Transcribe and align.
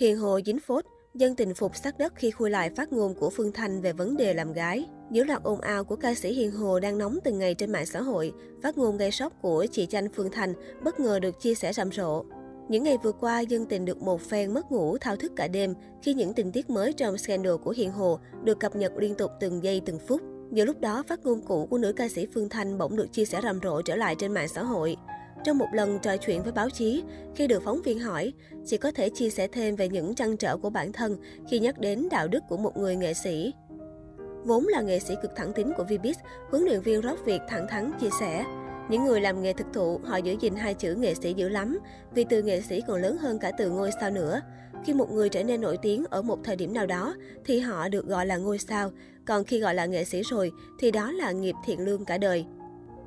Hiền 0.00 0.18
Hồ 0.18 0.40
dính 0.46 0.58
phốt, 0.60 0.84
dân 1.14 1.36
tình 1.36 1.54
phục 1.54 1.76
sắc 1.76 1.98
đất 1.98 2.12
khi 2.16 2.30
khui 2.30 2.50
lại 2.50 2.70
phát 2.76 2.92
ngôn 2.92 3.14
của 3.14 3.30
Phương 3.30 3.52
Thanh 3.52 3.80
về 3.80 3.92
vấn 3.92 4.16
đề 4.16 4.34
làm 4.34 4.52
gái. 4.52 4.86
Những 5.10 5.26
loạt 5.26 5.42
ồn 5.42 5.60
ào 5.60 5.84
của 5.84 5.96
ca 5.96 6.14
sĩ 6.14 6.32
Hiền 6.32 6.50
Hồ 6.50 6.80
đang 6.80 6.98
nóng 6.98 7.18
từng 7.24 7.38
ngày 7.38 7.54
trên 7.54 7.72
mạng 7.72 7.86
xã 7.86 8.00
hội, 8.00 8.32
phát 8.62 8.78
ngôn 8.78 8.96
gây 8.96 9.10
sốc 9.10 9.32
của 9.42 9.66
chị 9.70 9.86
Chanh 9.86 10.08
Phương 10.08 10.30
Thanh 10.30 10.54
bất 10.84 11.00
ngờ 11.00 11.18
được 11.18 11.40
chia 11.40 11.54
sẻ 11.54 11.72
rầm 11.72 11.92
rộ. 11.92 12.24
Những 12.68 12.84
ngày 12.84 12.98
vừa 13.02 13.12
qua, 13.12 13.40
dân 13.40 13.66
tình 13.66 13.84
được 13.84 14.02
một 14.02 14.20
phen 14.20 14.54
mất 14.54 14.72
ngủ 14.72 14.98
thao 14.98 15.16
thức 15.16 15.32
cả 15.36 15.48
đêm 15.48 15.74
khi 16.02 16.14
những 16.14 16.34
tình 16.34 16.52
tiết 16.52 16.70
mới 16.70 16.92
trong 16.92 17.18
scandal 17.18 17.56
của 17.64 17.70
Hiền 17.70 17.90
Hồ 17.90 18.18
được 18.44 18.60
cập 18.60 18.76
nhật 18.76 18.92
liên 18.96 19.14
tục 19.14 19.30
từng 19.40 19.64
giây 19.64 19.82
từng 19.86 19.98
phút. 19.98 20.20
Nhiều 20.50 20.64
lúc 20.64 20.80
đó, 20.80 21.02
phát 21.08 21.20
ngôn 21.24 21.42
cũ 21.42 21.66
của 21.70 21.78
nữ 21.78 21.92
ca 21.92 22.08
sĩ 22.08 22.26
Phương 22.34 22.48
Thanh 22.48 22.78
bỗng 22.78 22.96
được 22.96 23.12
chia 23.12 23.24
sẻ 23.24 23.40
rầm 23.42 23.60
rộ 23.62 23.82
trở 23.82 23.96
lại 23.96 24.14
trên 24.18 24.32
mạng 24.32 24.48
xã 24.48 24.62
hội. 24.62 24.96
Trong 25.44 25.58
một 25.58 25.68
lần 25.72 25.98
trò 26.02 26.16
chuyện 26.16 26.42
với 26.42 26.52
báo 26.52 26.70
chí, 26.70 27.02
khi 27.34 27.46
được 27.46 27.62
phóng 27.64 27.82
viên 27.82 27.98
hỏi, 27.98 28.32
chị 28.66 28.76
có 28.76 28.92
thể 28.92 29.08
chia 29.08 29.30
sẻ 29.30 29.46
thêm 29.46 29.76
về 29.76 29.88
những 29.88 30.14
trăn 30.14 30.36
trở 30.36 30.56
của 30.56 30.70
bản 30.70 30.92
thân 30.92 31.16
khi 31.48 31.58
nhắc 31.58 31.78
đến 31.78 32.08
đạo 32.10 32.28
đức 32.28 32.42
của 32.48 32.56
một 32.56 32.76
người 32.76 32.96
nghệ 32.96 33.14
sĩ. 33.14 33.52
Vốn 34.44 34.66
là 34.68 34.80
nghệ 34.80 34.98
sĩ 34.98 35.14
cực 35.22 35.30
thẳng 35.36 35.52
tính 35.52 35.72
của 35.76 35.84
Vbiz, 35.84 36.14
huấn 36.50 36.64
luyện 36.64 36.80
viên 36.80 37.02
rock 37.02 37.24
Việt 37.24 37.40
thẳng 37.48 37.66
thắn 37.68 37.92
chia 38.00 38.10
sẻ. 38.20 38.44
Những 38.90 39.04
người 39.04 39.20
làm 39.20 39.42
nghề 39.42 39.52
thực 39.52 39.66
thụ, 39.72 40.00
họ 40.04 40.16
giữ 40.16 40.36
gìn 40.40 40.54
hai 40.54 40.74
chữ 40.74 40.94
nghệ 40.94 41.14
sĩ 41.14 41.34
dữ 41.34 41.48
lắm, 41.48 41.78
vì 42.14 42.24
từ 42.24 42.42
nghệ 42.42 42.60
sĩ 42.60 42.80
còn 42.86 43.02
lớn 43.02 43.16
hơn 43.18 43.38
cả 43.38 43.50
từ 43.58 43.70
ngôi 43.70 43.90
sao 44.00 44.10
nữa. 44.10 44.40
Khi 44.84 44.92
một 44.94 45.10
người 45.12 45.28
trở 45.28 45.42
nên 45.44 45.60
nổi 45.60 45.78
tiếng 45.82 46.04
ở 46.10 46.22
một 46.22 46.38
thời 46.44 46.56
điểm 46.56 46.74
nào 46.74 46.86
đó, 46.86 47.14
thì 47.44 47.60
họ 47.60 47.88
được 47.88 48.06
gọi 48.06 48.26
là 48.26 48.36
ngôi 48.36 48.58
sao, 48.58 48.90
còn 49.26 49.44
khi 49.44 49.60
gọi 49.60 49.74
là 49.74 49.86
nghệ 49.86 50.04
sĩ 50.04 50.22
rồi, 50.22 50.52
thì 50.78 50.90
đó 50.90 51.12
là 51.12 51.32
nghiệp 51.32 51.54
thiện 51.64 51.80
lương 51.80 52.04
cả 52.04 52.18
đời. 52.18 52.44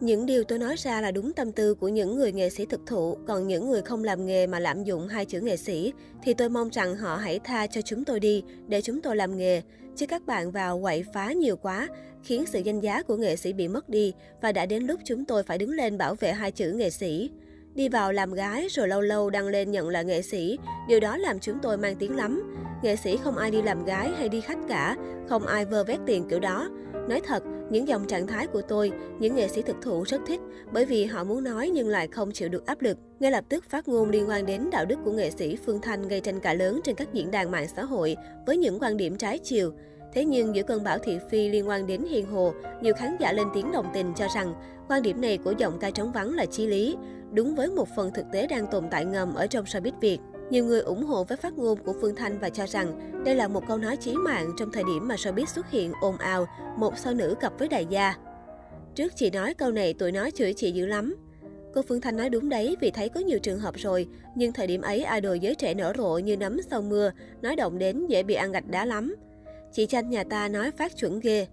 Những 0.00 0.26
điều 0.26 0.44
tôi 0.44 0.58
nói 0.58 0.76
ra 0.76 1.00
là 1.00 1.10
đúng 1.10 1.32
tâm 1.32 1.52
tư 1.52 1.74
của 1.74 1.88
những 1.88 2.16
người 2.16 2.32
nghệ 2.32 2.50
sĩ 2.50 2.66
thực 2.66 2.80
thụ, 2.86 3.16
còn 3.26 3.46
những 3.46 3.70
người 3.70 3.82
không 3.82 4.04
làm 4.04 4.26
nghề 4.26 4.46
mà 4.46 4.58
lạm 4.58 4.84
dụng 4.84 5.08
hai 5.08 5.24
chữ 5.24 5.40
nghệ 5.40 5.56
sĩ, 5.56 5.92
thì 6.22 6.34
tôi 6.34 6.48
mong 6.48 6.68
rằng 6.70 6.96
họ 6.96 7.16
hãy 7.16 7.38
tha 7.44 7.66
cho 7.66 7.80
chúng 7.80 8.04
tôi 8.04 8.20
đi, 8.20 8.42
để 8.66 8.80
chúng 8.80 9.00
tôi 9.00 9.16
làm 9.16 9.36
nghề. 9.36 9.62
Chứ 9.96 10.06
các 10.06 10.26
bạn 10.26 10.50
vào 10.50 10.80
quậy 10.80 11.04
phá 11.14 11.32
nhiều 11.32 11.56
quá, 11.56 11.88
khiến 12.22 12.44
sự 12.46 12.60
danh 12.60 12.80
giá 12.80 13.02
của 13.02 13.16
nghệ 13.16 13.36
sĩ 13.36 13.52
bị 13.52 13.68
mất 13.68 13.88
đi, 13.88 14.12
và 14.42 14.52
đã 14.52 14.66
đến 14.66 14.86
lúc 14.86 15.00
chúng 15.04 15.24
tôi 15.24 15.42
phải 15.42 15.58
đứng 15.58 15.70
lên 15.70 15.98
bảo 15.98 16.14
vệ 16.14 16.32
hai 16.32 16.50
chữ 16.50 16.72
nghệ 16.72 16.90
sĩ. 16.90 17.30
Đi 17.74 17.88
vào 17.88 18.12
làm 18.12 18.32
gái 18.32 18.66
rồi 18.70 18.88
lâu 18.88 19.00
lâu 19.00 19.30
đăng 19.30 19.46
lên 19.46 19.70
nhận 19.70 19.88
là 19.88 20.02
nghệ 20.02 20.22
sĩ, 20.22 20.58
điều 20.88 21.00
đó 21.00 21.16
làm 21.16 21.38
chúng 21.40 21.58
tôi 21.62 21.78
mang 21.78 21.96
tiếng 21.96 22.16
lắm. 22.16 22.56
Nghệ 22.82 22.96
sĩ 22.96 23.16
không 23.16 23.36
ai 23.36 23.50
đi 23.50 23.62
làm 23.62 23.84
gái 23.84 24.10
hay 24.18 24.28
đi 24.28 24.40
khách 24.40 24.58
cả, 24.68 24.96
không 25.28 25.46
ai 25.46 25.64
vơ 25.64 25.84
vét 25.84 25.98
tiền 26.06 26.24
kiểu 26.30 26.40
đó. 26.40 26.68
Nói 27.08 27.20
thật, 27.20 27.42
những 27.70 27.88
dòng 27.88 28.06
trạng 28.06 28.26
thái 28.26 28.46
của 28.46 28.62
tôi, 28.62 28.92
những 29.18 29.36
nghệ 29.36 29.48
sĩ 29.48 29.62
thực 29.62 29.76
thụ 29.82 30.02
rất 30.02 30.20
thích 30.26 30.40
bởi 30.72 30.84
vì 30.84 31.04
họ 31.04 31.24
muốn 31.24 31.44
nói 31.44 31.70
nhưng 31.74 31.88
lại 31.88 32.08
không 32.08 32.32
chịu 32.32 32.48
được 32.48 32.66
áp 32.66 32.82
lực. 32.82 32.98
Ngay 33.20 33.30
lập 33.30 33.44
tức 33.48 33.64
phát 33.64 33.88
ngôn 33.88 34.10
liên 34.10 34.28
quan 34.28 34.46
đến 34.46 34.70
đạo 34.70 34.84
đức 34.84 34.98
của 35.04 35.12
nghệ 35.12 35.30
sĩ 35.30 35.56
Phương 35.56 35.80
Thanh 35.80 36.08
gây 36.08 36.20
tranh 36.20 36.40
cãi 36.40 36.56
lớn 36.56 36.80
trên 36.84 36.94
các 36.94 37.08
diễn 37.12 37.30
đàn 37.30 37.50
mạng 37.50 37.66
xã 37.76 37.84
hội 37.84 38.16
với 38.46 38.56
những 38.56 38.78
quan 38.80 38.96
điểm 38.96 39.16
trái 39.16 39.38
chiều. 39.38 39.72
Thế 40.14 40.24
nhưng 40.24 40.56
giữa 40.56 40.62
cơn 40.62 40.84
bão 40.84 40.98
thị 40.98 41.18
phi 41.30 41.48
liên 41.48 41.68
quan 41.68 41.86
đến 41.86 42.04
Hiền 42.10 42.26
Hồ, 42.26 42.52
nhiều 42.82 42.94
khán 42.94 43.16
giả 43.20 43.32
lên 43.32 43.46
tiếng 43.54 43.72
đồng 43.72 43.86
tình 43.94 44.12
cho 44.16 44.26
rằng 44.34 44.54
quan 44.88 45.02
điểm 45.02 45.20
này 45.20 45.38
của 45.38 45.54
giọng 45.58 45.78
ca 45.78 45.90
trống 45.90 46.12
vắng 46.12 46.34
là 46.34 46.46
chí 46.46 46.66
lý, 46.66 46.96
đúng 47.32 47.54
với 47.54 47.68
một 47.68 47.88
phần 47.96 48.10
thực 48.14 48.24
tế 48.32 48.46
đang 48.46 48.66
tồn 48.66 48.84
tại 48.90 49.04
ngầm 49.04 49.34
ở 49.34 49.46
trong 49.46 49.64
showbiz 49.64 49.92
Việt. 50.00 50.18
Nhiều 50.50 50.64
người 50.64 50.80
ủng 50.80 51.04
hộ 51.04 51.24
với 51.24 51.36
phát 51.36 51.58
ngôn 51.58 51.78
của 51.84 51.94
Phương 52.00 52.14
Thanh 52.14 52.38
và 52.38 52.50
cho 52.50 52.66
rằng 52.66 53.22
đây 53.24 53.34
là 53.34 53.48
một 53.48 53.62
câu 53.68 53.78
nói 53.78 53.96
chí 53.96 54.14
mạng 54.16 54.50
trong 54.58 54.72
thời 54.72 54.84
điểm 54.84 55.08
mà 55.08 55.14
showbiz 55.14 55.46
xuất 55.46 55.70
hiện 55.70 55.92
ồn 56.00 56.16
ào 56.18 56.46
một 56.76 56.98
sao 56.98 57.14
nữ 57.14 57.34
cặp 57.40 57.58
với 57.58 57.68
đại 57.68 57.86
gia. 57.90 58.14
Trước 58.94 59.12
chị 59.16 59.30
nói 59.30 59.54
câu 59.54 59.72
này 59.72 59.94
tụi 59.94 60.12
nói 60.12 60.30
chửi 60.30 60.52
chị 60.52 60.72
dữ 60.72 60.86
lắm. 60.86 61.16
Cô 61.74 61.82
Phương 61.88 62.00
Thanh 62.00 62.16
nói 62.16 62.30
đúng 62.30 62.48
đấy 62.48 62.76
vì 62.80 62.90
thấy 62.90 63.08
có 63.08 63.20
nhiều 63.20 63.38
trường 63.38 63.58
hợp 63.58 63.74
rồi, 63.74 64.08
nhưng 64.34 64.52
thời 64.52 64.66
điểm 64.66 64.80
ấy 64.80 65.04
idol 65.14 65.38
giới 65.38 65.54
trẻ 65.54 65.74
nở 65.74 65.92
rộ 65.98 66.18
như 66.18 66.36
nấm 66.36 66.62
sau 66.70 66.82
mưa, 66.82 67.10
nói 67.42 67.56
động 67.56 67.78
đến 67.78 68.06
dễ 68.06 68.22
bị 68.22 68.34
ăn 68.34 68.52
gạch 68.52 68.68
đá 68.68 68.84
lắm. 68.84 69.14
Chị 69.72 69.86
Chanh 69.86 70.10
nhà 70.10 70.24
ta 70.24 70.48
nói 70.48 70.70
phát 70.70 70.96
chuẩn 70.96 71.20
ghê. 71.20 71.46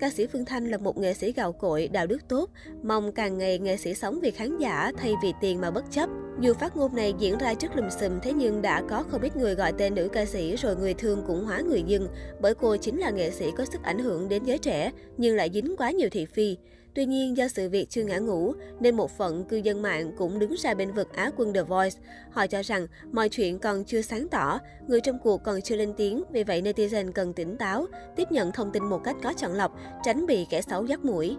Ca 0.00 0.10
sĩ 0.10 0.26
Phương 0.26 0.44
Thanh 0.44 0.70
là 0.70 0.78
một 0.78 0.98
nghệ 0.98 1.14
sĩ 1.14 1.32
gạo 1.32 1.52
cội, 1.52 1.88
đạo 1.88 2.06
đức 2.06 2.28
tốt, 2.28 2.50
mong 2.82 3.12
càng 3.12 3.38
ngày 3.38 3.58
nghệ 3.58 3.76
sĩ 3.76 3.94
sống 3.94 4.20
vì 4.22 4.30
khán 4.30 4.58
giả 4.58 4.92
thay 4.96 5.14
vì 5.22 5.32
tiền 5.40 5.60
mà 5.60 5.70
bất 5.70 5.84
chấp. 5.90 6.10
Dù 6.40 6.54
phát 6.54 6.76
ngôn 6.76 6.96
này 6.96 7.14
diễn 7.18 7.38
ra 7.38 7.54
trước 7.54 7.76
lùm 7.76 7.88
xùm 8.00 8.20
thế 8.22 8.32
nhưng 8.32 8.62
đã 8.62 8.82
có 8.88 9.04
không 9.08 9.22
ít 9.22 9.36
người 9.36 9.54
gọi 9.54 9.72
tên 9.72 9.94
nữ 9.94 10.08
ca 10.12 10.24
sĩ 10.24 10.56
rồi 10.56 10.76
người 10.76 10.94
thương 10.94 11.24
cũng 11.26 11.44
hóa 11.44 11.60
người 11.60 11.82
dân 11.82 12.08
bởi 12.40 12.54
cô 12.54 12.76
chính 12.76 12.98
là 12.98 13.10
nghệ 13.10 13.30
sĩ 13.30 13.50
có 13.56 13.64
sức 13.64 13.82
ảnh 13.82 13.98
hưởng 13.98 14.28
đến 14.28 14.44
giới 14.44 14.58
trẻ 14.58 14.92
nhưng 15.16 15.36
lại 15.36 15.50
dính 15.54 15.74
quá 15.78 15.90
nhiều 15.90 16.08
thị 16.12 16.26
phi. 16.26 16.56
Tuy 16.94 17.06
nhiên, 17.06 17.36
do 17.36 17.48
sự 17.48 17.68
việc 17.68 17.90
chưa 17.90 18.04
ngã 18.04 18.18
ngủ, 18.18 18.52
nên 18.80 18.96
một 18.96 19.18
phận 19.18 19.44
cư 19.44 19.56
dân 19.56 19.82
mạng 19.82 20.12
cũng 20.18 20.38
đứng 20.38 20.54
ra 20.58 20.74
bên 20.74 20.92
vực 20.92 21.12
Á 21.12 21.30
quân 21.36 21.52
The 21.52 21.62
Voice. 21.62 21.98
Họ 22.30 22.46
cho 22.46 22.62
rằng 22.62 22.86
mọi 23.12 23.28
chuyện 23.28 23.58
còn 23.58 23.84
chưa 23.84 24.02
sáng 24.02 24.28
tỏ, 24.28 24.58
người 24.88 25.00
trong 25.00 25.18
cuộc 25.18 25.42
còn 25.44 25.62
chưa 25.62 25.76
lên 25.76 25.92
tiếng, 25.96 26.22
vì 26.32 26.44
vậy 26.44 26.62
netizen 26.62 27.12
cần 27.12 27.32
tỉnh 27.32 27.56
táo, 27.56 27.86
tiếp 28.16 28.32
nhận 28.32 28.52
thông 28.52 28.72
tin 28.72 28.84
một 28.84 29.00
cách 29.04 29.16
có 29.22 29.32
chọn 29.32 29.52
lọc, 29.52 29.72
tránh 30.04 30.26
bị 30.26 30.46
kẻ 30.50 30.62
xấu 30.62 30.84
dắt 30.84 31.04
mũi. 31.04 31.36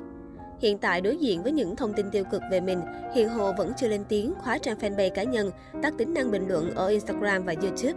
Hiện 0.59 0.77
tại 0.77 1.01
đối 1.01 1.17
diện 1.17 1.43
với 1.43 1.51
những 1.51 1.75
thông 1.75 1.93
tin 1.93 2.11
tiêu 2.11 2.23
cực 2.31 2.41
về 2.51 2.61
mình, 2.61 2.81
Hiền 3.15 3.29
Hồ 3.29 3.53
vẫn 3.57 3.71
chưa 3.77 3.87
lên 3.87 4.03
tiếng 4.09 4.33
khóa 4.39 4.57
trang 4.57 4.77
fanpage 4.77 5.09
cá 5.09 5.23
nhân, 5.23 5.51
tắt 5.83 5.93
tính 5.97 6.13
năng 6.13 6.31
bình 6.31 6.47
luận 6.47 6.75
ở 6.75 6.87
Instagram 6.87 7.45
và 7.45 7.53
YouTube. 7.61 7.93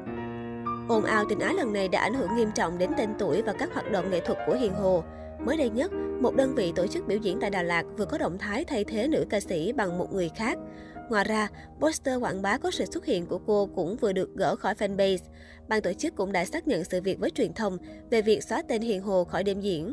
Ồn 0.88 1.04
ào 1.04 1.24
tình 1.28 1.38
ái 1.38 1.54
lần 1.54 1.72
này 1.72 1.88
đã 1.88 2.00
ảnh 2.00 2.14
hưởng 2.14 2.36
nghiêm 2.36 2.50
trọng 2.54 2.78
đến 2.78 2.90
tên 2.98 3.10
tuổi 3.18 3.42
và 3.42 3.52
các 3.52 3.74
hoạt 3.74 3.92
động 3.92 4.10
nghệ 4.10 4.20
thuật 4.20 4.38
của 4.46 4.54
Hiền 4.54 4.74
Hồ. 4.74 5.04
Mới 5.46 5.56
đây 5.56 5.70
nhất, 5.70 5.92
một 6.20 6.34
đơn 6.36 6.54
vị 6.54 6.72
tổ 6.76 6.86
chức 6.86 7.06
biểu 7.06 7.18
diễn 7.18 7.38
tại 7.40 7.50
Đà 7.50 7.62
Lạt 7.62 7.84
vừa 7.96 8.04
có 8.04 8.18
động 8.18 8.38
thái 8.38 8.64
thay 8.64 8.84
thế 8.84 9.08
nữ 9.08 9.24
ca 9.30 9.40
sĩ 9.40 9.72
bằng 9.72 9.98
một 9.98 10.12
người 10.12 10.30
khác. 10.36 10.58
Ngoài 11.10 11.24
ra, 11.24 11.48
poster 11.80 12.22
quảng 12.22 12.42
bá 12.42 12.58
có 12.58 12.70
sự 12.70 12.84
xuất 12.84 13.04
hiện 13.06 13.26
của 13.26 13.38
cô 13.46 13.68
cũng 13.74 13.96
vừa 13.96 14.12
được 14.12 14.34
gỡ 14.34 14.56
khỏi 14.56 14.74
fanpage. 14.74 15.18
Ban 15.68 15.82
tổ 15.82 15.92
chức 15.92 16.16
cũng 16.16 16.32
đã 16.32 16.44
xác 16.44 16.68
nhận 16.68 16.84
sự 16.84 17.00
việc 17.00 17.18
với 17.18 17.30
truyền 17.30 17.52
thông 17.52 17.78
về 18.10 18.22
việc 18.22 18.42
xóa 18.42 18.62
tên 18.68 18.82
Hiền 18.82 19.02
Hồ 19.02 19.24
khỏi 19.24 19.42
đêm 19.42 19.60
diễn. 19.60 19.92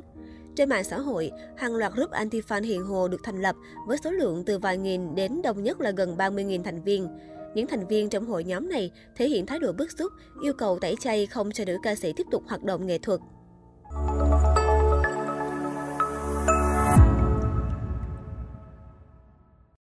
Trên 0.56 0.70
mạng 0.70 0.84
xã 0.84 0.98
hội, 0.98 1.32
hàng 1.58 1.76
loạt 1.76 1.94
group 1.94 2.12
anti-fan 2.12 2.64
Hiền 2.64 2.84
Hồ 2.84 3.08
được 3.08 3.24
thành 3.24 3.42
lập 3.42 3.56
với 3.88 3.98
số 4.04 4.12
lượng 4.12 4.44
từ 4.46 4.58
vài 4.58 4.78
nghìn 4.78 5.16
đến 5.16 5.42
đông 5.44 5.64
nhất 5.64 5.82
là 5.82 5.92
gần 5.92 6.18
30.000 6.18 6.64
thành 6.64 6.84
viên. 6.84 7.08
Những 7.56 7.68
thành 7.68 7.88
viên 7.88 8.10
trong 8.10 8.26
hội 8.26 8.44
nhóm 8.44 8.70
này 8.70 8.92
thể 9.16 9.28
hiện 9.28 9.46
thái 9.46 9.60
độ 9.60 9.72
bức 9.72 9.92
xúc, 9.92 10.12
yêu 10.44 10.54
cầu 10.54 10.80
tẩy 10.80 10.96
chay 11.00 11.26
không 11.26 11.52
cho 11.52 11.66
nữ 11.66 11.78
ca 11.84 11.96
sĩ 11.96 12.14
tiếp 12.16 12.28
tục 12.32 12.44
hoạt 12.48 12.64
động 12.64 12.88
nghệ 12.88 12.98
thuật. 12.98 13.20